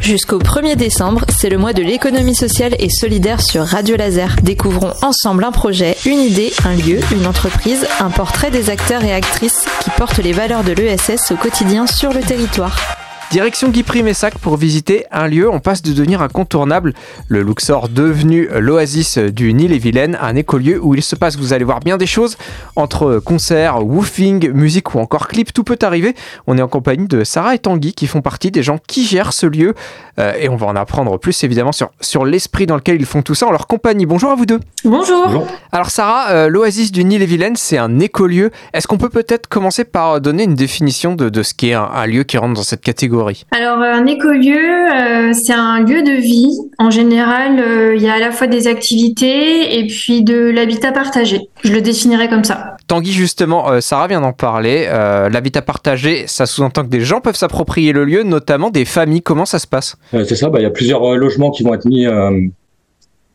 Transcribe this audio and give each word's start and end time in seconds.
Jusqu'au 0.00 0.38
1er 0.38 0.76
décembre, 0.76 1.24
c'est 1.28 1.50
le 1.50 1.58
mois 1.58 1.74
de 1.74 1.82
l'économie 1.82 2.34
sociale 2.34 2.74
et 2.78 2.88
solidaire 2.88 3.42
sur 3.42 3.64
Radio 3.64 3.96
Laser. 3.96 4.36
Découvrons 4.42 4.94
ensemble 5.02 5.44
un 5.44 5.52
projet, 5.52 5.96
une 6.06 6.20
idée, 6.20 6.52
un 6.64 6.74
lieu, 6.74 7.00
une 7.12 7.26
entreprise, 7.26 7.86
un 8.00 8.10
portrait 8.10 8.50
des 8.50 8.70
acteurs 8.70 9.04
et 9.04 9.12
actrices 9.12 9.66
qui 9.84 9.90
portent 9.90 10.18
les 10.18 10.32
valeurs 10.32 10.64
de 10.64 10.72
l'ESS 10.72 11.30
au 11.32 11.36
quotidien 11.36 11.86
sur 11.86 12.12
le 12.12 12.20
territoire. 12.20 12.99
Direction 13.30 13.68
Guy 13.68 13.84
Primessac 13.84 14.38
pour 14.38 14.56
visiter 14.56 15.06
un 15.12 15.28
lieu 15.28 15.48
on 15.48 15.60
passe 15.60 15.82
de 15.82 15.92
devenir 15.92 16.20
incontournable. 16.20 16.94
Le 17.28 17.42
Luxor 17.42 17.88
devenu 17.88 18.48
l'oasis 18.58 19.18
du 19.18 19.54
Nil-et-Vilaine, 19.54 20.18
un 20.20 20.34
écolieu 20.34 20.80
où 20.82 20.96
il 20.96 21.02
se 21.02 21.14
passe, 21.14 21.36
vous 21.36 21.52
allez 21.52 21.62
voir 21.62 21.78
bien 21.78 21.96
des 21.96 22.06
choses, 22.06 22.36
entre 22.74 23.20
concerts, 23.20 23.86
woofing, 23.86 24.50
musique 24.50 24.96
ou 24.96 24.98
encore 24.98 25.28
clips, 25.28 25.52
tout 25.52 25.62
peut 25.62 25.78
arriver. 25.82 26.16
On 26.48 26.58
est 26.58 26.62
en 26.62 26.66
compagnie 26.66 27.06
de 27.06 27.22
Sarah 27.22 27.54
et 27.54 27.60
Tanguy 27.60 27.92
qui 27.92 28.08
font 28.08 28.20
partie 28.20 28.50
des 28.50 28.64
gens 28.64 28.78
qui 28.84 29.06
gèrent 29.06 29.32
ce 29.32 29.46
lieu 29.46 29.74
euh, 30.18 30.32
et 30.36 30.48
on 30.48 30.56
va 30.56 30.66
en 30.66 30.74
apprendre 30.74 31.16
plus 31.16 31.44
évidemment 31.44 31.70
sur, 31.70 31.90
sur 32.00 32.24
l'esprit 32.24 32.66
dans 32.66 32.74
lequel 32.74 32.96
ils 32.96 33.06
font 33.06 33.22
tout 33.22 33.36
ça 33.36 33.46
en 33.46 33.52
leur 33.52 33.68
compagnie. 33.68 34.06
Bonjour 34.06 34.32
à 34.32 34.34
vous 34.34 34.46
deux. 34.46 34.58
Bonjour. 34.84 35.46
Alors 35.70 35.90
Sarah, 35.90 36.30
euh, 36.30 36.48
l'oasis 36.48 36.90
du 36.90 37.04
Nil-et-Vilaine, 37.04 37.54
c'est 37.54 37.78
un 37.78 38.00
écolieu. 38.00 38.50
Est-ce 38.74 38.88
qu'on 38.88 38.98
peut 38.98 39.08
peut-être 39.08 39.46
commencer 39.46 39.84
par 39.84 40.20
donner 40.20 40.42
une 40.42 40.56
définition 40.56 41.14
de, 41.14 41.28
de 41.28 41.42
ce 41.44 41.54
qu'est 41.54 41.74
un, 41.74 41.84
un 41.84 42.06
lieu 42.06 42.24
qui 42.24 42.36
rentre 42.36 42.54
dans 42.54 42.64
cette 42.64 42.80
catégorie? 42.80 43.19
Alors, 43.50 43.78
un 43.78 44.06
écolieu, 44.06 44.56
euh, 44.56 45.32
c'est 45.32 45.52
un 45.52 45.80
lieu 45.80 46.02
de 46.02 46.20
vie. 46.20 46.56
En 46.78 46.90
général, 46.90 47.58
euh, 47.58 47.96
il 47.96 48.02
y 48.02 48.08
a 48.08 48.14
à 48.14 48.18
la 48.18 48.30
fois 48.30 48.46
des 48.46 48.66
activités 48.66 49.78
et 49.78 49.86
puis 49.86 50.22
de 50.22 50.50
l'habitat 50.50 50.92
partagé. 50.92 51.48
Je 51.62 51.72
le 51.72 51.80
définirais 51.80 52.28
comme 52.28 52.44
ça. 52.44 52.76
Tanguy, 52.86 53.12
justement, 53.12 53.70
euh, 53.70 53.80
Sarah 53.80 54.08
vient 54.08 54.20
d'en 54.20 54.32
parler. 54.32 54.86
l'habitat 55.30 55.62
partagé, 55.62 56.24
ça 56.26 56.46
sous-entend 56.46 56.82
que 56.84 56.88
des 56.88 57.00
gens 57.00 57.20
peuvent 57.20 57.36
s'approprier 57.36 57.92
le 57.92 58.04
lieu, 58.04 58.22
notamment 58.22 58.70
des 58.70 58.84
familles. 58.84 59.22
Comment 59.22 59.44
ça 59.44 59.58
se 59.58 59.66
passe? 59.66 59.96
C'est 60.12 60.36
ça, 60.36 60.48
bah, 60.48 60.60
il 60.60 60.62
y 60.62 60.66
a 60.66 60.70
plusieurs 60.70 61.16
logements 61.16 61.50
qui 61.50 61.62
vont 61.62 61.74
être 61.74 61.86
mis 61.86 62.06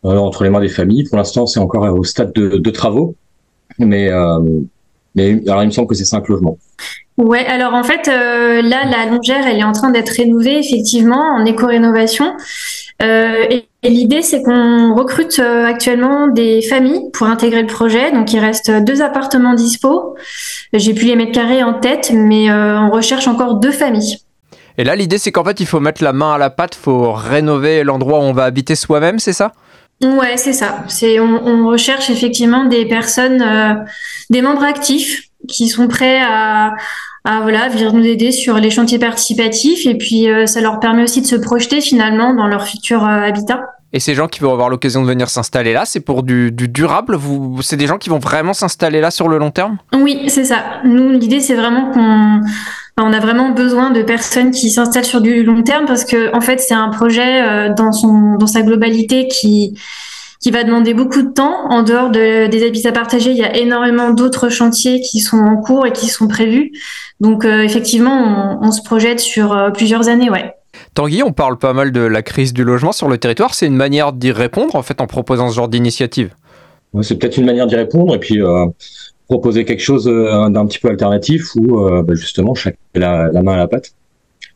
entre 0.04 0.44
les 0.44 0.50
mains 0.50 0.62
des 0.62 0.70
familles. 0.70 1.04
Pour 1.06 1.18
l'instant, 1.18 1.46
c'est 1.46 1.60
encore 1.60 1.84
au 1.84 2.04
stade 2.04 2.34
de, 2.34 2.70
travaux. 2.72 3.16
Mais, 3.80 4.10
mais 5.16 5.42
alors, 5.48 5.64
il 5.64 5.68
me 5.68 5.72
semble 5.72 5.88
que 5.88 5.96
c'est 5.96 6.06
cinq 6.06 6.28
logements. 6.28 6.58
Ouais, 7.18 7.46
alors 7.46 7.74
en 7.74 7.84
fait, 7.84 8.10
euh, 8.10 8.62
là, 8.62 8.84
la 8.86 9.06
longère, 9.06 9.48
elle 9.48 9.60
est 9.60 9.64
en 9.64 9.72
train 9.72 9.90
d'être 9.90 10.10
rénovée, 10.10 10.60
effectivement, 10.60 11.22
en 11.22 11.46
éco-rénovation. 11.46 12.36
Euh, 13.02 13.46
et, 13.50 13.68
l'idée, 13.84 14.22
c'est 14.22 14.42
qu'on 14.42 14.94
recrute 14.96 15.40
euh, 15.40 15.66
actuellement 15.66 16.28
des 16.28 16.62
familles 16.62 17.10
pour 17.14 17.28
intégrer 17.28 17.62
le 17.62 17.68
projet. 17.68 18.12
Donc, 18.12 18.34
il 18.34 18.40
reste 18.40 18.70
deux 18.70 19.02
appartements 19.02 19.54
dispo. 19.54 20.16
J'ai 20.74 20.94
plus 20.94 21.06
les 21.06 21.16
mètres 21.16 21.32
carrés 21.32 21.64
en 21.64 21.76
tête, 21.76 22.12
mais 22.14 22.52
on 22.52 22.90
recherche 22.90 23.28
encore 23.28 23.56
deux 23.56 23.72
familles. 23.72 24.18
Et 24.78 24.84
là, 24.84 24.98
l'idée, 24.98 25.18
c'est 25.18 25.32
qu'en 25.32 25.46
fait, 25.46 25.62
il 25.62 25.66
faut 25.66 25.80
mettre 25.80 26.04
la 26.04 26.12
main 26.12 26.34
à 26.34 26.38
la 26.38 26.50
pâte, 26.50 26.76
il 26.76 26.84
faut 26.84 27.14
rénover 27.14 27.86
l'endroit 27.86 28.20
où 28.20 28.24
on 28.24 28.34
va 28.34 28.44
habiter 28.44 28.76
soi-même, 28.76 29.20
c'est 29.20 29.32
ça? 29.32 29.54
Ouais, 30.04 30.36
c'est 30.36 30.52
ça. 30.52 30.84
C'est 30.90 31.22
on, 31.22 31.48
on, 31.48 31.68
recherche 31.68 32.10
effectivement 32.10 32.66
des 32.66 32.86
personnes, 32.86 33.86
des 34.30 34.42
membres 34.42 34.64
actifs 34.64 35.30
qui 35.48 35.68
sont 35.68 35.88
prêts 35.88 36.22
à, 36.22 36.74
à 37.24 37.42
voilà 37.42 37.70
venir 37.70 37.94
nous 37.94 38.06
aider 38.06 38.32
sur 38.32 38.58
les 38.58 38.70
chantiers 38.70 39.00
participatifs 39.00 39.86
et 39.86 39.96
puis 39.96 40.30
euh, 40.30 40.46
ça 40.46 40.62
leur 40.62 40.80
permet 40.80 41.04
aussi 41.04 41.22
de 41.22 41.28
se 41.28 41.36
projeter 41.36 41.82
finalement 41.82 42.34
dans 42.34 42.48
leur 42.48 42.68
futur 42.68 43.04
euh, 43.04 43.22
habitat. 43.22 43.66
Et 43.94 44.00
ces 44.00 44.14
gens 44.14 44.28
qui 44.28 44.42
vont 44.42 44.52
avoir 44.52 44.70
l'occasion 44.70 45.02
de 45.02 45.08
venir 45.08 45.30
s'installer 45.30 45.74
là, 45.74 45.86
c'est 45.86 46.02
pour 46.02 46.24
du, 46.24 46.52
du 46.52 46.68
durable? 46.68 47.16
Vous, 47.16 47.62
C'est 47.62 47.78
des 47.78 47.88
gens 47.88 47.98
qui 47.98 48.10
vont 48.10 48.20
vraiment 48.20 48.54
s'installer 48.54 49.00
là 49.00 49.10
sur 49.10 49.30
le 49.30 49.38
long 49.38 49.52
terme? 49.52 49.78
Oui, 49.94 50.26
c'est 50.28 50.44
ça. 50.44 50.82
Nous, 50.84 51.12
l'idée, 51.12 51.40
c'est 51.40 51.56
vraiment 51.56 51.92
qu'on 51.92 52.42
on 52.98 53.14
a 53.14 53.20
vraiment 53.20 53.52
besoin 53.52 53.92
de 53.92 54.02
personnes 54.02 54.52
qui 54.52 54.70
s'installent 54.70 55.06
sur 55.06 55.22
du 55.22 55.44
long 55.44 55.64
terme 55.64 55.86
parce 55.86 56.04
que 56.04 56.36
en 56.36 56.42
fait, 56.42 56.60
c'est 56.60 56.74
un 56.74 56.90
projet 56.90 57.42
euh, 57.42 57.74
dans, 57.74 57.92
son, 57.92 58.36
dans 58.36 58.48
sa 58.48 58.62
globalité 58.62 59.28
qui, 59.28 59.80
qui 60.46 60.52
va 60.52 60.64
demander 60.64 60.94
beaucoup 60.94 61.24
de 61.24 61.32
temps. 61.32 61.72
En 61.72 61.82
dehors 61.82 62.12
de, 62.12 62.46
des 62.46 62.64
habitats 62.64 62.92
partagés, 62.92 63.32
il 63.32 63.38
y 63.38 63.44
a 63.44 63.58
énormément 63.58 64.12
d'autres 64.12 64.50
chantiers 64.50 65.02
qui 65.02 65.20
sont 65.20 65.38
en 65.38 65.58
cours 65.58 65.88
et 65.88 65.92
qui 65.92 66.06
sont 66.06 66.28
prévus. 66.28 66.72
Donc 67.20 67.46
euh, 67.46 67.64
effectivement, 67.64 68.60
on, 68.62 68.72
se 68.72 68.84
projette 68.84 69.20
sur 69.20 69.54
euh, 69.54 69.72
plusieurs 69.72 70.08
années, 70.08 70.30
ouais. 70.30 70.54
Tanguy, 70.94 71.24
on 71.24 71.32
parle 71.32 71.58
pas 71.58 71.74
mal 71.74 71.92
de 71.92 72.02
la 72.02 72.22
crise 72.22 72.54
du 72.54 72.64
logement 72.64 72.92
sur 72.92 73.10
le 73.10 73.18
territoire. 73.18 73.56
C'est 73.56 73.66
une 73.66 73.76
manière 73.76 74.14
d'y 74.14 74.32
répondre 74.32 74.76
en 74.76 74.84
fait 74.84 75.02
en 75.02 75.08
proposant 75.08 75.50
ce 75.50 75.56
genre 75.56 75.68
d'initiative. 75.68 76.36
c'est 77.02 77.18
peut-être 77.18 77.38
une 77.38 77.48
manière 77.48 77.66
d'y 77.66 77.76
répondre 77.76 78.14
et 78.14 78.20
puis 78.20 78.40
euh, 78.40 78.68
proposer 79.28 79.66
quelque 79.66 79.82
chose 79.82 80.06
d'un 80.06 80.66
petit 80.68 80.78
peu 80.78 80.90
alternatif 80.90 81.56
où 81.56 81.80
bah, 82.04 82.14
justement 82.14 82.54
chacun 82.54 82.78
la, 82.94 83.30
la 83.32 83.42
main 83.42 83.54
à 83.54 83.58
la 83.58 83.68
pâte, 83.68 83.96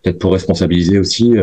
peut-être 0.03 0.19
pour 0.19 0.33
responsabiliser 0.33 0.99
aussi 0.99 1.33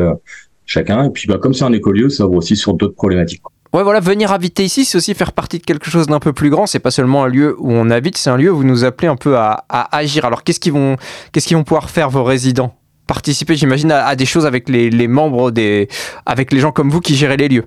chacun. 0.66 1.02
Et 1.02 1.10
puis 1.10 1.26
bah, 1.26 1.38
comme 1.38 1.52
c'est 1.52 1.64
un 1.64 1.72
écolieu, 1.72 2.10
ça 2.10 2.26
vaut 2.26 2.36
aussi 2.36 2.54
sur 2.54 2.74
d'autres 2.74 2.94
problématiques. 2.94 3.42
Voilà, 3.82 4.00
venir 4.00 4.32
habiter 4.32 4.64
ici, 4.64 4.84
c'est 4.84 4.96
aussi 4.96 5.14
faire 5.14 5.32
partie 5.32 5.58
de 5.58 5.64
quelque 5.64 5.90
chose 5.90 6.06
d'un 6.06 6.20
peu 6.20 6.32
plus 6.32 6.50
grand. 6.50 6.66
C'est 6.66 6.78
pas 6.78 6.90
seulement 6.90 7.24
un 7.24 7.28
lieu 7.28 7.56
où 7.58 7.72
on 7.72 7.90
habite, 7.90 8.16
c'est 8.16 8.30
un 8.30 8.36
lieu 8.36 8.50
où 8.50 8.56
vous 8.56 8.64
nous 8.64 8.84
appelez 8.84 9.08
un 9.08 9.16
peu 9.16 9.36
à, 9.36 9.64
agir. 9.68 10.24
Alors, 10.24 10.44
qu'est-ce 10.44 10.60
qu'ils 10.60 10.72
vont, 10.72 10.96
qu'est-ce 11.32 11.52
vont 11.54 11.64
pouvoir 11.64 11.90
faire 11.90 12.10
vos 12.10 12.24
résidents? 12.24 12.74
Participer, 13.06 13.54
j'imagine, 13.54 13.92
à, 13.92 14.16
des 14.16 14.26
choses 14.26 14.46
avec 14.46 14.68
les, 14.68 15.08
membres 15.08 15.50
des, 15.50 15.88
avec 16.24 16.52
les 16.52 16.60
gens 16.60 16.72
comme 16.72 16.90
vous 16.90 17.00
qui 17.00 17.14
gérez 17.14 17.36
les 17.36 17.48
lieux. 17.48 17.64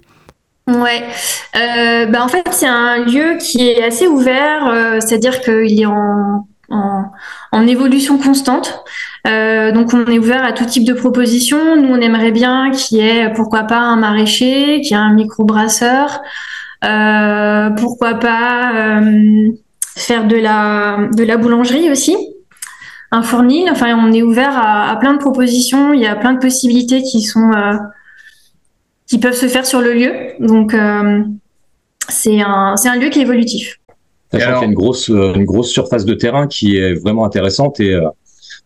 Ouais, 0.67 1.03
euh, 1.55 2.05
bah 2.05 2.23
en 2.23 2.27
fait 2.27 2.47
c'est 2.51 2.67
un 2.67 3.03
lieu 3.03 3.37
qui 3.39 3.67
est 3.67 3.83
assez 3.83 4.05
ouvert, 4.05 4.67
euh, 4.67 4.99
c'est-à-dire 4.99 5.41
qu'il 5.41 5.81
est 5.81 5.85
en, 5.87 6.45
évolution 7.67 8.19
constante. 8.19 8.83
Euh, 9.27 9.71
donc 9.71 9.93
on 9.93 10.05
est 10.05 10.19
ouvert 10.19 10.43
à 10.43 10.53
tout 10.53 10.65
type 10.65 10.85
de 10.85 10.93
propositions. 10.93 11.75
Nous 11.75 11.89
on 11.89 11.99
aimerait 11.99 12.31
bien 12.31 12.71
qu'il 12.71 12.99
y 12.99 13.01
ait 13.01 13.31
pourquoi 13.33 13.63
pas 13.63 13.79
un 13.79 13.97
maraîcher, 13.97 14.81
qu'il 14.81 14.91
y 14.91 14.93
ait 14.93 15.03
un 15.03 15.13
micro-brasseur, 15.13 16.21
euh, 16.85 17.69
pourquoi 17.71 18.15
pas 18.15 18.99
euh, 18.99 19.49
faire 19.95 20.25
de 20.25 20.37
la, 20.37 21.09
de 21.15 21.23
la 21.23 21.37
boulangerie 21.37 21.91
aussi, 21.91 22.15
un 23.11 23.21
fournil. 23.21 23.69
Enfin 23.69 23.97
on 23.97 24.11
est 24.13 24.23
ouvert 24.23 24.57
à, 24.57 24.95
plein 24.99 25.13
de 25.13 25.19
propositions, 25.19 25.93
il 25.93 26.01
y 26.01 26.07
a 26.07 26.15
plein 26.15 26.33
de 26.33 26.39
possibilités 26.39 27.01
qui 27.01 27.21
sont 27.21 27.51
qui 29.07 29.19
peuvent 29.19 29.35
se 29.35 29.47
faire 29.47 29.65
sur 29.65 29.81
le 29.81 29.93
lieu. 29.93 30.13
Donc 30.39 30.73
c'est 32.07 32.41
un, 32.41 32.77
c'est 32.77 32.89
un 32.89 32.95
lieu 32.95 33.09
qui 33.09 33.19
est 33.19 33.23
évolutif. 33.23 33.79
Sachant 34.31 34.53
qu'il 34.53 34.61
y 34.61 34.63
a 34.63 34.65
une 34.65 34.75
grosse, 34.75 35.09
une 35.09 35.43
grosse 35.43 35.69
surface 35.69 36.05
de 36.05 36.13
terrain 36.13 36.47
qui 36.47 36.77
est 36.77 36.93
vraiment 36.93 37.25
intéressante 37.25 37.79
et 37.79 37.99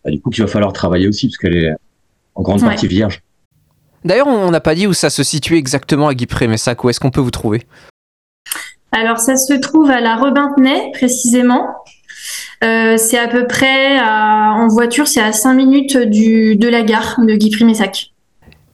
bah, 0.03 0.11
du 0.11 0.21
coup 0.21 0.29
qu'il 0.29 0.43
va 0.43 0.49
falloir 0.49 0.73
travailler 0.73 1.07
aussi 1.07 1.27
parce 1.27 1.37
qu'elle 1.37 1.55
est 1.55 1.73
en 2.35 2.41
grande 2.41 2.61
partie 2.61 2.87
vierge. 2.87 3.21
D'ailleurs, 4.05 4.27
on 4.27 4.51
n'a 4.51 4.59
pas 4.59 4.75
dit 4.75 4.85
où 4.85 4.93
ça 4.93 5.09
se 5.09 5.23
situe 5.23 5.55
exactement 5.55 6.07
à 6.09 6.13
Guipré, 6.13 6.47
mais 6.47 6.57
ça, 6.57 6.75
où 6.81 6.89
est-ce 6.89 6.99
qu'on 6.99 7.11
peut 7.11 7.21
vous 7.21 7.31
trouver? 7.31 7.63
Alors, 8.91 9.19
ça 9.19 9.37
se 9.37 9.53
trouve 9.53 9.89
à 9.89 10.01
la 10.01 10.17
Rebintenay, 10.17 10.91
précisément. 10.93 11.67
Euh, 12.63 12.97
c'est 12.97 13.17
à 13.17 13.27
peu 13.27 13.47
près, 13.47 13.99
en 13.99 14.67
voiture, 14.67 15.07
c'est 15.07 15.21
à 15.21 15.31
5 15.31 15.53
minutes 15.53 15.97
du, 15.97 16.57
de 16.57 16.67
la 16.67 16.81
gare 16.81 17.15
de 17.19 17.35
Guipry-Messac. 17.35 18.12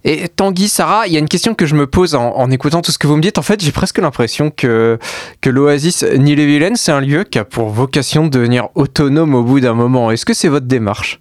Et 0.06 0.30
Tanguy, 0.30 0.70
Sarah, 0.70 1.08
il 1.08 1.14
y 1.14 1.18
a 1.18 1.20
une 1.20 1.28
question 1.28 1.54
que 1.54 1.66
je 1.66 1.76
me 1.76 1.86
pose 1.86 2.16
en, 2.16 2.50
écoutant 2.52 2.82
tout 2.82 2.92
ce 2.92 2.98
que 2.98 3.08
vous 3.08 3.18
me 3.18 3.22
dites. 3.22 3.38
En 3.38 3.42
fait, 3.42 3.62
j'ai 3.62 3.72
presque 3.72 3.98
l'impression 3.98 4.50
que, 4.50 4.98
l'Oasis 5.46 6.04
Nîmes-et-Vilaine, 6.04 6.76
c'est 6.76 6.92
un 6.92 7.02
lieu 7.02 7.24
qui 7.24 7.38
a 7.38 7.46
pour 7.46 7.70
vocation 7.70 8.26
de 8.26 8.30
devenir 8.30 8.70
autonome 8.76 9.36
au 9.36 9.44
bout 9.44 9.60
d'un 9.60 9.74
moment. 9.74 10.12
Est-ce 10.12 10.26
que 10.26 10.34
c'est 10.34 10.48
votre 10.48 10.68
démarche? 10.68 11.20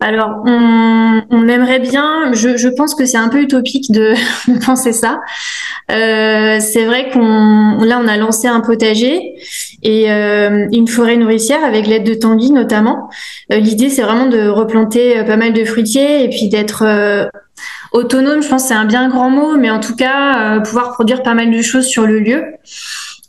Alors, 0.00 0.44
on, 0.46 1.48
aimerait 1.48 1.80
bien, 1.80 2.32
je, 2.32 2.68
pense 2.68 2.94
que 2.94 3.04
c'est 3.04 3.16
un 3.16 3.28
peu 3.28 3.42
utopique 3.42 3.86
de, 3.90 4.14
penser 4.64 4.92
ça. 4.92 5.20
Euh, 5.90 6.58
c'est 6.60 6.84
vrai 6.84 7.10
qu'on, 7.10 7.78
là, 7.82 8.00
on 8.02 8.06
a 8.06 8.16
lancé 8.16 8.46
un 8.46 8.60
potager 8.60 9.34
et 9.82 10.10
euh, 10.10 10.68
une 10.70 10.86
forêt 10.86 11.16
nourricière 11.16 11.64
avec 11.64 11.86
l'aide 11.86 12.04
de 12.04 12.14
Tanguy 12.14 12.52
notamment. 12.52 13.10
Euh, 13.52 13.58
l'idée, 13.58 13.90
c'est 13.90 14.02
vraiment 14.02 14.26
de 14.26 14.48
replanter 14.48 15.24
pas 15.24 15.36
mal 15.36 15.52
de 15.52 15.64
fruitiers 15.64 16.24
et 16.24 16.28
puis 16.28 16.48
d'être 16.48 16.84
Autonome, 17.92 18.42
je 18.42 18.48
pense 18.48 18.64
c'est 18.64 18.74
un 18.74 18.84
bien 18.84 19.08
grand 19.08 19.30
mot, 19.30 19.56
mais 19.56 19.70
en 19.70 19.80
tout 19.80 19.96
cas, 19.96 20.56
euh, 20.56 20.60
pouvoir 20.60 20.92
produire 20.92 21.22
pas 21.22 21.34
mal 21.34 21.50
de 21.50 21.62
choses 21.62 21.86
sur 21.86 22.06
le 22.06 22.20
lieu. 22.20 22.44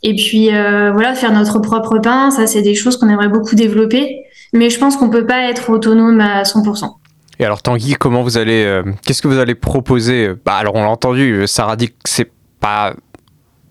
Et 0.02 0.14
puis 0.14 0.54
euh, 0.54 0.92
voilà, 0.92 1.14
faire 1.14 1.32
notre 1.32 1.58
propre 1.58 1.98
pain, 1.98 2.30
ça 2.30 2.46
c'est 2.46 2.62
des 2.62 2.74
choses 2.74 2.96
qu'on 2.96 3.08
aimerait 3.08 3.28
beaucoup 3.28 3.54
développer. 3.54 4.24
Mais 4.52 4.70
je 4.70 4.78
pense 4.78 4.96
qu'on 4.96 5.10
peut 5.10 5.26
pas 5.26 5.48
être 5.48 5.70
autonome 5.70 6.20
à 6.20 6.42
100%. 6.42 6.92
Et 7.38 7.44
alors 7.44 7.62
Tanguy, 7.62 7.94
comment 7.94 8.22
vous 8.22 8.36
allez, 8.36 8.64
euh, 8.64 8.82
qu'est-ce 9.04 9.22
que 9.22 9.28
vous 9.28 9.38
allez 9.38 9.54
proposer? 9.54 10.30
Bah 10.44 10.54
alors 10.54 10.74
on 10.74 10.82
l'a 10.82 10.90
entendu, 10.90 11.46
Sarah 11.46 11.76
dit 11.76 11.88
que 11.88 11.94
c'est 12.04 12.30
pas 12.60 12.94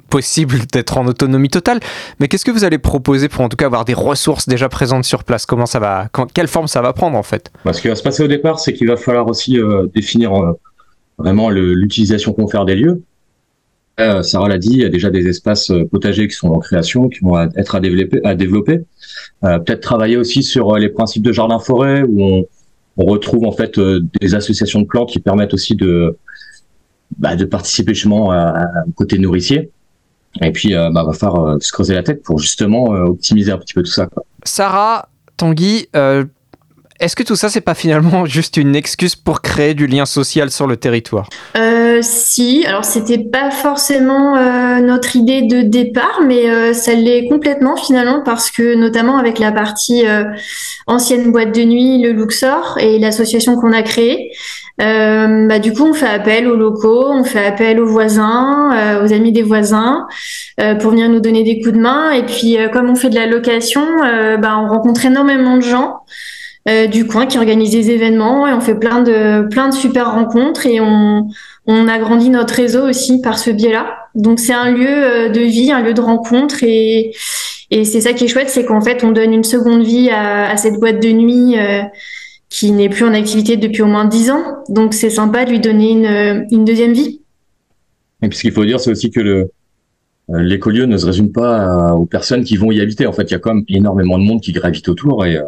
possible 0.09 0.57
d'être 0.74 0.97
en 0.97 1.07
autonomie 1.07 1.50
totale. 1.50 1.80
Mais 2.19 2.27
qu'est-ce 2.27 2.45
que 2.45 2.51
vous 2.51 2.63
allez 2.63 2.77
proposer 2.77 3.30
pour 3.30 3.41
en 3.41 3.50
tout 3.50 3.57
cas 3.57 3.68
avoir 3.68 3.86
des 3.86 3.94
ressources 3.94 4.47
déjà 4.47 4.68
présentes 4.69 5.06
sur 5.06 5.24
place? 5.24 5.45
Comment 5.45 5.65
ça 5.65 5.80
va 5.80 6.07
Quelle 6.33 6.47
forme 6.47 6.68
ça 6.68 6.81
va 6.81 6.94
prendre 6.94 7.18
en 7.18 7.24
fait? 7.24 7.51
Bah, 7.63 7.74
Ce 7.74 7.81
qui 7.81 7.88
va 7.88 7.95
se 7.95 8.03
passer 8.03 8.24
au 8.24 8.27
départ, 8.27 8.59
c'est 8.59 8.74
qu'il 8.74 8.88
va 8.88 8.97
falloir 8.97 9.27
aussi 9.27 9.59
euh, 9.59 9.88
définir 9.94 10.33
euh, 10.33 10.59
vraiment 11.19 11.50
l'utilisation 11.50 12.33
qu'on 12.33 12.48
fait 12.48 12.63
des 12.66 12.75
lieux. 12.75 13.04
Euh, 14.00 14.24
Sarah 14.24 14.48
l'a 14.48 14.57
dit, 14.57 14.71
il 14.71 14.80
y 14.80 14.86
a 14.86 14.89
déjà 14.89 15.10
des 15.10 15.27
espaces 15.27 15.71
potagers 15.92 16.27
qui 16.30 16.36
sont 16.36 16.48
en 16.48 16.60
création, 16.60 17.10
qui 17.10 17.19
vont 17.19 17.38
être 17.56 17.75
à 17.75 17.80
développer. 17.81 18.21
À 18.24 18.33
développer. 18.33 18.80
Peut-être 19.42 19.81
travailler 19.81 20.18
aussi 20.18 20.42
sur 20.42 20.77
les 20.77 20.89
principes 20.89 21.24
de 21.24 21.33
jardin-forêt, 21.33 22.04
où 22.04 22.24
on, 22.24 22.45
retrouve 22.98 23.45
en 23.45 23.54
fait 23.54 23.80
des 24.19 24.36
associations 24.36 24.81
de 24.81 24.86
plantes 24.86 25.10
qui 25.10 25.19
permettent 25.19 25.54
aussi 25.54 25.75
de 25.75 26.18
bah, 27.18 27.31
participer 27.50 27.94
justement 27.94 28.31
à, 28.31 28.65
côté 28.95 29.18
nourricier. 29.19 29.72
Et 30.42 30.51
puis, 30.51 30.74
bah, 30.74 31.04
va 31.06 31.13
falloir 31.13 31.62
se 31.62 31.72
creuser 31.72 31.94
la 31.94 32.04
tête 32.04 32.24
pour 32.24 32.39
justement 32.39 32.86
optimiser 32.86 33.51
un 33.51 33.57
petit 33.57 33.74
peu 33.74 33.83
tout 33.83 33.92
ça. 33.92 34.10
Sarah, 34.44 35.10
Tanguy, 35.38 35.88
est-ce 37.00 37.16
que 37.16 37.24
tout 37.24 37.36
ça, 37.36 37.50
c'est 37.50 37.62
pas 37.62 37.75
finalement 37.75 38.25
juste 38.25 38.57
une 38.57 38.75
excuse 38.75 39.16
pour 39.16 39.42
créer 39.42 39.74
du 39.74 39.88
lien 39.88 40.06
social 40.06 40.51
sur 40.51 40.68
le 40.68 40.78
territoire 40.78 41.30
euh, 41.57 42.00
Si, 42.01 42.66
alors 42.66 42.84
c'était 42.84 43.19
pas 43.19 43.51
forcément 43.51 44.36
euh, 44.36 44.80
notre 44.81 45.16
idée 45.16 45.44
de 45.44 45.62
départ, 45.62 46.22
mais 46.25 46.50
euh, 46.50 46.74
ça 46.74 46.94
l'est 46.94 47.28
complètement 47.30 47.78
finalement 47.78 48.22
parce 48.24 48.51
que 48.51 48.75
notamment 48.75 49.18
avec 49.18 49.40
la 49.40 49.51
partie 49.51 50.04
ancienne 50.88 51.31
boîte 51.31 51.56
de 51.56 51.63
nuit, 51.63 52.01
le 52.01 52.12
Luxor 52.12 52.78
et 52.80 53.00
l'association 53.00 53.56
qu'on 53.56 53.72
a 53.72 53.81
créée, 53.81 54.31
bah, 54.78 55.60
du 55.60 55.74
coup 55.74 55.84
on 55.84 55.94
fait 55.94 56.07
appel 56.07 56.48
aux 56.48 56.56
locaux, 56.56 57.10
on 57.10 57.24
fait 57.24 57.46
appel 57.46 57.80
aux 57.80 57.88
voisins, 57.88 59.01
aux 59.04 59.13
amis 59.13 59.31
des 59.31 59.44
voisins 59.44 60.07
pour 60.80 60.92
venir 60.92 61.10
nous 61.10 61.19
donner 61.19 61.44
des 61.44 61.62
coups 61.62 61.74
de 61.74 61.80
main. 61.80 62.12
Et 62.12 62.24
puis 62.24 62.57
comme 62.72 62.90
on 62.90 62.96
fait 62.96 63.10
de 63.10 63.16
la 63.16 63.25
location, 63.25 63.86
bah, 64.40 64.60
on 64.60 64.68
rencontre 64.68 65.06
énormément 65.06 65.57
de 65.57 65.63
gens. 65.63 66.00
Euh, 66.67 66.88
du 66.88 67.07
coin 67.07 67.25
qui 67.25 67.38
organise 67.38 67.71
des 67.71 67.89
événements 67.89 68.45
et 68.45 68.51
on 68.51 68.59
fait 68.59 68.75
plein 68.75 69.01
de 69.01 69.47
plein 69.47 69.69
de 69.69 69.73
super 69.73 70.11
rencontres 70.11 70.65
et 70.65 70.81
on 70.81 71.29
on 71.67 71.88
agrandit 71.88 72.29
notre 72.29 72.53
réseau 72.53 72.88
aussi 72.89 73.21
par 73.21 73.39
ce 73.39 73.50
biais-là. 73.50 73.95
Donc 74.13 74.39
c'est 74.39 74.53
un 74.53 74.69
lieu 74.69 74.88
euh, 74.89 75.29
de 75.29 75.39
vie, 75.39 75.71
un 75.71 75.81
lieu 75.81 75.94
de 75.94 76.01
rencontre 76.01 76.57
et 76.63 77.13
et 77.71 77.85
c'est 77.85 78.01
ça 78.01 78.11
qui 78.11 78.25
est 78.25 78.27
chouette, 78.27 78.50
c'est 78.50 78.65
qu'en 78.65 78.81
fait 78.81 79.06
on 79.06 79.11
donne 79.11 79.33
une 79.33 79.45
seconde 79.45 79.83
vie 79.83 80.09
à, 80.09 80.57
cette 80.57 80.79
boîte 80.81 81.01
de 81.01 81.09
nuit 81.09 81.57
euh, 81.57 81.81
qui 82.50 82.71
n'est 82.71 82.89
plus 82.89 83.05
en 83.05 83.13
activité 83.13 83.55
depuis 83.55 83.81
au 83.81 83.88
moins 83.88 84.05
dix 84.05 84.29
ans. 84.29 84.44
Donc 84.67 84.94
c'est 84.94 85.09
sympa 85.09 85.45
de 85.45 85.51
lui 85.51 85.62
donner 85.62 85.91
une, 85.91 86.45
une 86.51 86.65
deuxième 86.65 86.91
vie. 86.91 87.21
Et 88.21 88.27
puis 88.27 88.38
ce 88.38 88.41
qu'il 88.41 88.51
faut 88.51 88.65
dire, 88.65 88.81
c'est 88.81 88.91
aussi 88.91 89.12
que 89.12 89.21
le 89.21 89.51
l'écolieu 90.27 90.85
ne 90.85 90.97
se 90.97 91.05
résume 91.05 91.31
pas 91.31 91.94
aux 91.94 92.05
personnes 92.05 92.44
qui 92.44 92.57
vont 92.57 92.71
y 92.71 92.81
habiter. 92.81 93.07
En 93.07 93.13
fait, 93.13 93.23
il 93.23 93.31
y 93.31 93.35
a 93.35 93.39
quand 93.39 93.55
même 93.55 93.63
énormément 93.67 94.19
de 94.19 94.23
monde 94.23 94.41
qui 94.41 94.51
gravite 94.51 94.88
autour 94.88 95.25
et 95.25 95.39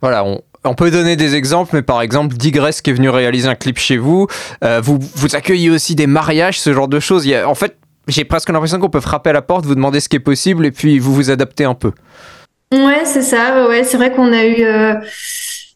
voilà, 0.00 0.24
on, 0.64 0.74
peut 0.74 0.90
donner 0.90 1.16
des 1.16 1.34
exemples, 1.34 1.70
mais 1.74 1.82
par 1.82 2.02
exemple, 2.02 2.36
Digress 2.36 2.82
qui 2.82 2.90
est 2.90 2.92
venu 2.92 3.08
réaliser 3.08 3.48
un 3.48 3.54
clip 3.54 3.78
chez 3.78 3.96
vous, 3.96 4.26
euh, 4.64 4.80
vous, 4.82 4.98
accueillez 5.34 5.70
aussi 5.70 5.94
des 5.94 6.06
mariages, 6.06 6.60
ce 6.60 6.72
genre 6.72 6.88
de 6.88 7.00
choses. 7.00 7.28
En 7.46 7.54
fait, 7.54 7.76
j'ai 8.06 8.24
presque 8.24 8.50
l'impression 8.50 8.78
qu'on 8.78 8.90
peut 8.90 9.00
frapper 9.00 9.30
à 9.30 9.32
la 9.32 9.42
porte, 9.42 9.66
vous 9.66 9.74
demander 9.74 10.00
ce 10.00 10.08
qui 10.08 10.16
est 10.16 10.20
possible, 10.20 10.66
et 10.66 10.70
puis 10.70 10.98
vous 10.98 11.14
vous 11.14 11.30
adaptez 11.30 11.64
un 11.64 11.74
peu. 11.74 11.92
Ouais, 12.72 13.04
c'est 13.04 13.22
ça. 13.22 13.66
Ouais, 13.68 13.82
c'est 13.84 13.96
vrai 13.96 14.12
qu'on 14.12 14.32
a 14.32 14.44
eu, 14.44 14.62
euh, 14.62 14.94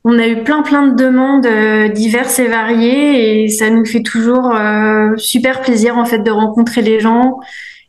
on 0.05 0.19
a 0.19 0.27
eu 0.27 0.43
plein 0.45 0.63
plein 0.63 0.87
de 0.89 0.95
demandes 0.95 1.47
euh, 1.47 1.89
diverses 1.89 2.39
et 2.39 2.49
variées, 2.49 3.45
et 3.45 3.49
ça 3.49 3.71
nous 3.71 3.85
fait 3.85 4.03
toujours 4.03 4.55
super 5.17 5.63
plaisir 5.63 5.97
en 5.99 6.05
fait 6.05 6.19
de 6.19 6.31
rencontrer 6.31 6.83
les 6.83 7.01
gens 7.01 7.39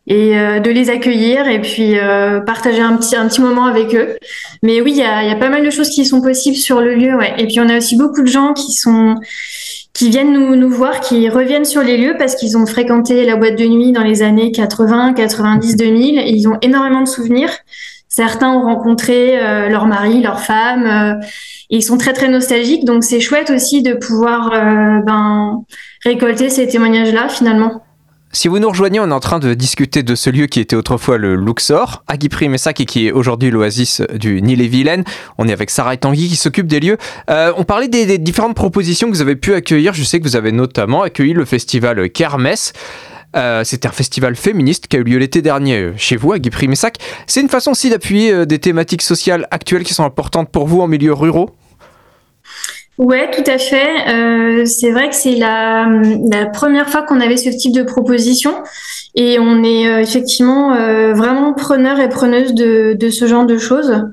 et 0.07 0.37
euh, 0.37 0.59
de 0.59 0.69
les 0.69 0.89
accueillir 0.89 1.47
et 1.47 1.61
puis 1.61 1.97
euh, 1.97 2.41
partager 2.41 2.81
un 2.81 2.97
petit 2.97 3.15
un 3.15 3.27
petit 3.27 3.41
moment 3.41 3.65
avec 3.65 3.95
eux. 3.95 4.17
Mais 4.61 4.81
oui, 4.81 4.91
il 4.91 4.97
y 4.97 5.03
a, 5.03 5.23
y 5.23 5.31
a, 5.31 5.35
pas 5.35 5.49
mal 5.49 5.63
de 5.63 5.69
choses 5.69 5.89
qui 5.89 6.05
sont 6.05 6.21
possibles 6.21 6.57
sur 6.57 6.81
le 6.81 6.95
lieu, 6.95 7.15
ouais. 7.15 7.33
Et 7.37 7.47
puis 7.47 7.59
on 7.59 7.69
a 7.69 7.77
aussi 7.77 7.97
beaucoup 7.97 8.21
de 8.21 8.27
gens 8.27 8.53
qui 8.53 8.73
sont 8.73 9.15
qui 9.93 10.09
viennent 10.09 10.33
nous, 10.33 10.55
nous 10.55 10.69
voir, 10.69 11.01
qui 11.01 11.29
reviennent 11.29 11.65
sur 11.65 11.83
les 11.83 11.97
lieux 11.97 12.15
parce 12.17 12.35
qu'ils 12.35 12.57
ont 12.57 12.65
fréquenté 12.65 13.25
la 13.25 13.35
boîte 13.35 13.57
de 13.57 13.65
nuit 13.65 13.91
dans 13.91 14.01
les 14.01 14.23
années 14.23 14.51
80, 14.51 15.13
90, 15.13 15.75
2000 15.75 16.17
et 16.17 16.29
ils 16.29 16.47
ont 16.47 16.57
énormément 16.61 17.01
de 17.01 17.07
souvenirs. 17.07 17.51
Certains 18.09 18.51
ont 18.51 18.63
rencontré 18.63 19.39
euh, 19.39 19.69
leur 19.69 19.85
mari, 19.85 20.21
leur 20.21 20.39
femme, 20.39 21.21
et 21.69 21.77
ils 21.77 21.83
sont 21.83 21.97
très 21.97 22.13
très 22.13 22.27
nostalgiques. 22.27 22.85
Donc 22.85 23.03
c'est 23.03 23.19
chouette 23.19 23.51
aussi 23.51 23.81
de 23.81 23.93
pouvoir 23.93 24.49
ben, 25.05 25.63
récolter 26.03 26.49
ces 26.49 26.67
témoignages-là 26.67 27.29
finalement. 27.29 27.83
Si 28.35 28.47
vous 28.47 28.57
nous 28.57 28.69
rejoignez, 28.69 28.99
on 28.99 29.09
est 29.09 29.13
en 29.13 29.19
train 29.19 29.37
de 29.37 29.53
discuter 29.53 30.01
de 30.01 30.15
ce 30.15 30.31
lieu 30.31 30.47
qui 30.47 30.59
était 30.59 30.75
autrefois 30.75 31.19
le 31.19 31.35
Luxor, 31.35 32.03
à 32.07 32.17
Guipry-Messac 32.17 32.81
et 32.81 32.85
qui 32.85 33.05
est 33.05 33.11
aujourd'hui 33.11 33.51
l'oasis 33.51 34.01
du 34.15 34.41
Nil-et-Vilaine. 34.41 35.03
On 35.37 35.47
est 35.47 35.51
avec 35.53 35.69
Sarah 35.69 35.93
et 35.93 35.97
Tanguy 35.97 36.29
qui 36.29 36.35
s'occupent 36.35 36.67
des 36.67 36.79
lieux. 36.79 36.97
Euh, 37.29 37.53
on 37.57 37.63
parlait 37.63 37.87
des, 37.89 38.17
différentes 38.17 38.55
propositions 38.55 39.11
que 39.11 39.15
vous 39.15 39.21
avez 39.21 39.35
pu 39.35 39.53
accueillir. 39.53 39.93
Je 39.93 40.03
sais 40.03 40.19
que 40.19 40.23
vous 40.23 40.35
avez 40.35 40.51
notamment 40.51 41.03
accueilli 41.03 41.33
le 41.33 41.45
festival 41.45 42.09
Kermesse. 42.09 42.73
Euh, 43.35 43.63
C'était 43.63 43.87
un 43.87 43.91
festival 43.91 44.35
féministe 44.35 44.87
qui 44.87 44.97
a 44.97 44.99
eu 45.01 45.03
lieu 45.03 45.19
l'été 45.19 45.43
dernier 45.43 45.77
euh, 45.77 45.93
chez 45.95 46.15
vous 46.15 46.31
à 46.31 46.39
Guipry-Messac. 46.39 46.97
C'est 47.27 47.41
une 47.41 47.49
façon 47.49 47.69
aussi 47.71 47.91
d'appuyer 47.91 48.47
des 48.47 48.57
thématiques 48.57 49.03
sociales 49.03 49.47
actuelles 49.51 49.83
qui 49.83 49.93
sont 49.93 50.05
importantes 50.05 50.49
pour 50.49 50.65
vous 50.65 50.81
en 50.81 50.87
milieu 50.87 51.13
ruraux 51.13 51.51
Ouais, 52.99 53.31
tout 53.31 53.49
à 53.49 53.57
fait. 53.57 54.07
Euh, 54.07 54.65
c'est 54.65 54.91
vrai 54.91 55.09
que 55.09 55.15
c'est 55.15 55.35
la, 55.35 55.87
première 56.53 56.89
fois 56.89 57.01
qu'on 57.01 57.19
avait 57.19 57.37
ce 57.37 57.49
type 57.49 57.73
de 57.73 57.83
proposition 57.83 58.53
et 59.15 59.39
on 59.39 59.63
est 59.63 59.87
euh, 59.87 59.99
effectivement 59.99 60.73
euh, 60.73 61.13
vraiment 61.13 61.53
preneur 61.53 61.99
et 61.99 62.07
preneuse 62.07 62.53
de, 62.53 63.09
ce 63.09 63.27
genre 63.27 63.45
de 63.45 63.57
choses. 63.57 64.05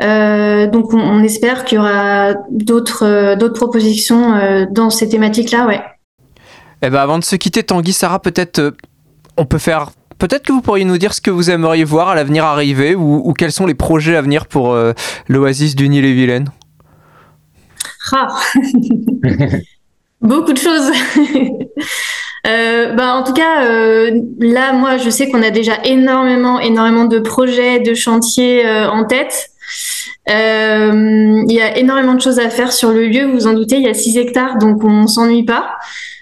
Donc 0.00 0.92
on, 0.92 1.22
espère 1.22 1.64
qu'il 1.64 1.76
y 1.76 1.78
aura 1.78 2.34
d'autres 2.50 3.48
propositions 3.54 4.66
dans 4.70 4.90
ces 4.90 5.08
thématiques-là, 5.08 5.66
ouais. 5.66 5.80
Eh 6.82 6.88
ben 6.88 7.00
avant 7.00 7.18
de 7.18 7.24
se 7.24 7.36
quitter, 7.36 7.62
Tanguy, 7.62 7.92
Sarah, 7.92 8.18
peut-être 8.18 8.74
on 9.36 9.44
peut 9.44 9.58
faire 9.58 9.90
Peut-être 10.18 10.42
que 10.42 10.52
vous 10.52 10.60
pourriez 10.60 10.84
nous 10.84 10.98
dire 10.98 11.14
ce 11.14 11.22
que 11.22 11.30
vous 11.30 11.48
aimeriez 11.48 11.84
voir 11.84 12.10
à 12.10 12.14
l'avenir 12.14 12.44
arriver 12.44 12.94
ou, 12.94 13.32
quels 13.32 13.52
sont 13.52 13.64
les 13.64 13.74
projets 13.74 14.16
à 14.16 14.20
venir 14.20 14.46
pour 14.46 14.76
l'Oasis 15.28 15.74
du 15.74 15.88
Nil-et-Vilaine. 15.88 16.50
Beaucoup 20.20 20.52
de 20.52 20.58
choses. 20.58 20.90
euh, 22.46 22.94
bah, 22.94 23.14
en 23.14 23.22
tout 23.24 23.32
cas, 23.32 23.64
euh, 23.64 24.20
là, 24.38 24.72
moi, 24.72 24.98
je 24.98 25.08
sais 25.08 25.30
qu'on 25.30 25.42
a 25.42 25.50
déjà 25.50 25.78
énormément, 25.84 26.60
énormément 26.60 27.06
de 27.06 27.18
projets, 27.18 27.80
de 27.80 27.94
chantiers 27.94 28.66
euh, 28.66 28.90
en 28.90 29.04
tête. 29.04 29.48
Il 30.26 31.52
y 31.52 31.60
a 31.60 31.78
énormément 31.78 32.14
de 32.14 32.20
choses 32.20 32.38
à 32.38 32.50
faire 32.50 32.72
sur 32.72 32.90
le 32.92 33.06
lieu. 33.06 33.24
Vous 33.26 33.32
vous 33.32 33.46
en 33.46 33.54
doutez, 33.54 33.76
il 33.76 33.82
y 33.82 33.88
a 33.88 33.94
6 33.94 34.18
hectares, 34.18 34.58
donc 34.58 34.84
on 34.84 35.06
s'ennuie 35.06 35.44
pas. 35.44 35.72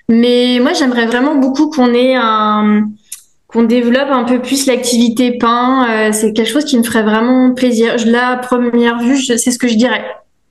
Mais 0.08 0.58
moi, 0.62 0.72
j'aimerais 0.72 1.06
vraiment 1.06 1.34
beaucoup 1.34 1.68
qu'on 1.68 1.92
ait 1.92 2.16
qu'on 3.48 3.62
développe 3.62 4.10
un 4.10 4.24
peu 4.24 4.40
plus 4.40 4.66
l'activité 4.66 5.36
pain. 5.38 6.12
c'est 6.12 6.32
quelque 6.32 6.50
chose 6.50 6.64
qui 6.64 6.78
me 6.78 6.82
ferait 6.82 7.02
vraiment 7.02 7.52
plaisir. 7.52 7.96
La 8.06 8.36
première 8.36 8.98
vue, 9.00 9.18
c'est 9.18 9.50
ce 9.50 9.58
que 9.58 9.68
je 9.68 9.74
dirais. 9.74 10.04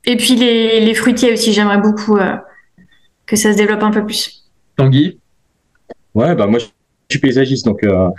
Et 0.07 0.15
puis 0.15 0.35
les, 0.35 0.93
fruitiers 0.93 1.33
aussi, 1.33 1.51
j'aimerais 1.51 1.79
beaucoup 1.79 2.15
euh, 2.15 2.37
que 3.25 3.35
ça 3.35 3.51
se 3.51 3.57
développe 3.57 3.83
un 3.83 3.91
peu 3.91 4.05
plus. 4.05 4.45
Tanguy? 4.77 5.19
Ouais, 6.15 6.33
bah 6.33 6.47
moi 6.47 6.59
je 6.59 6.65
suis 7.09 7.19
paysagiste, 7.19 7.65
donc 7.65 7.83
euh, 7.83 8.09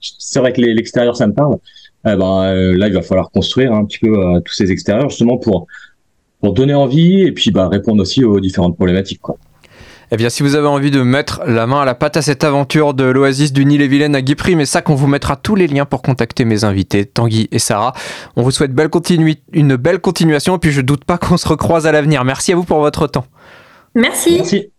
c'est 0.00 0.40
vrai 0.40 0.52
que 0.52 0.60
l'extérieur 0.60 1.16
ça 1.16 1.26
me 1.28 1.32
parle. 1.32 1.56
Eh 2.04 2.16
ben, 2.16 2.42
euh, 2.42 2.76
là, 2.76 2.88
il 2.88 2.94
va 2.94 3.00
falloir 3.00 3.30
construire 3.30 3.72
un 3.72 3.84
petit 3.84 3.98
peu 3.98 4.12
tous 4.44 4.54
ces 4.54 4.72
extérieurs 4.72 5.08
justement 5.08 5.38
pour 5.38 5.68
pour 6.40 6.52
donner 6.52 6.74
envie 6.74 7.22
et 7.22 7.32
puis 7.32 7.52
bah, 7.52 7.68
répondre 7.68 8.02
aussi 8.02 8.24
aux 8.24 8.40
différentes 8.40 8.76
problématiques. 8.76 9.22
Eh 10.12 10.16
bien, 10.16 10.28
si 10.28 10.42
vous 10.42 10.54
avez 10.54 10.68
envie 10.68 10.90
de 10.90 11.02
mettre 11.02 11.42
la 11.46 11.66
main 11.66 11.80
à 11.80 11.84
la 11.84 11.94
pâte 11.94 12.16
à 12.16 12.22
cette 12.22 12.44
aventure 12.44 12.94
de 12.94 13.04
l'oasis 13.04 13.52
du 13.52 13.64
Nil-et-Vilaine 13.64 14.14
à 14.14 14.22
Guipry, 14.22 14.54
mais 14.54 14.64
ça 14.64 14.80
qu'on 14.82 14.94
vous 14.94 15.08
mettra 15.08 15.36
tous 15.36 15.56
les 15.56 15.66
liens 15.66 15.84
pour 15.84 16.02
contacter 16.02 16.44
mes 16.44 16.64
invités, 16.64 17.06
Tanguy 17.06 17.48
et 17.50 17.58
Sarah. 17.58 17.92
On 18.36 18.42
vous 18.42 18.52
souhaite 18.52 18.72
belle 18.72 18.90
une 19.52 19.76
belle 19.76 19.98
continuation, 19.98 20.56
et 20.56 20.58
puis 20.58 20.70
je 20.70 20.80
doute 20.80 21.04
pas 21.04 21.18
qu'on 21.18 21.36
se 21.36 21.48
recroise 21.48 21.86
à 21.86 21.92
l'avenir. 21.92 22.24
Merci 22.24 22.52
à 22.52 22.56
vous 22.56 22.64
pour 22.64 22.80
votre 22.80 23.06
temps. 23.06 23.26
Merci. 23.94 24.36
Merci. 24.36 24.70